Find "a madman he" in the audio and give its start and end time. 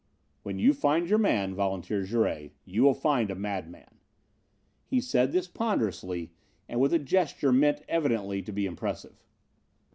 3.29-4.99